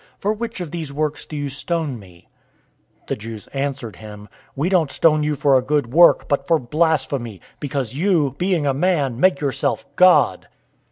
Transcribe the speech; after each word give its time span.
For 0.17 0.33
which 0.33 0.59
of 0.61 0.71
those 0.71 0.91
works 0.91 1.27
do 1.27 1.35
you 1.37 1.47
stone 1.47 1.99
me?" 1.99 2.27
010:033 3.03 3.07
The 3.09 3.15
Jews 3.17 3.47
answered 3.53 3.95
him, 3.97 4.29
"We 4.55 4.67
don't 4.67 4.89
stone 4.89 5.21
you 5.21 5.35
for 5.35 5.59
a 5.59 5.61
good 5.61 5.93
work, 5.93 6.27
but 6.27 6.47
for 6.47 6.57
blasphemy: 6.57 7.39
because 7.59 7.93
you, 7.93 8.33
being 8.39 8.65
a 8.65 8.73
man, 8.73 9.19
make 9.19 9.41
yourself 9.41 9.85
God." 9.95 10.47